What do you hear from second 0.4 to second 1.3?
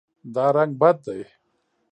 رنګ بد دی